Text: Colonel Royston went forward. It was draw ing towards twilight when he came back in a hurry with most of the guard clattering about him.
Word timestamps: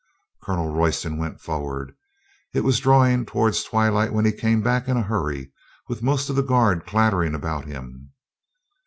Colonel 0.41 0.71
Royston 0.73 1.17
went 1.19 1.39
forward. 1.41 1.95
It 2.55 2.63
was 2.63 2.79
draw 2.79 3.05
ing 3.05 3.23
towards 3.23 3.61
twilight 3.63 4.11
when 4.11 4.25
he 4.25 4.31
came 4.31 4.63
back 4.63 4.87
in 4.87 4.97
a 4.97 5.03
hurry 5.03 5.51
with 5.87 6.01
most 6.01 6.27
of 6.27 6.35
the 6.35 6.41
guard 6.41 6.87
clattering 6.87 7.35
about 7.35 7.65
him. 7.65 8.11